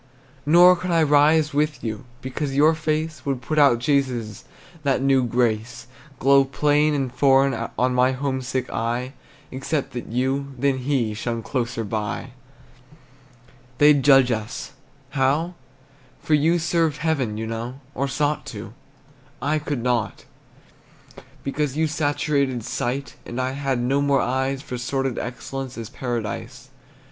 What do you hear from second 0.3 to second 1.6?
Nor could I rise